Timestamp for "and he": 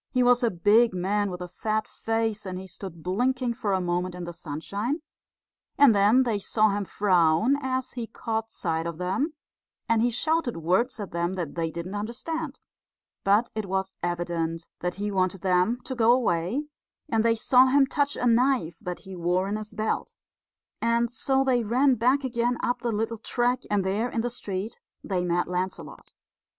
2.43-2.65, 9.87-10.09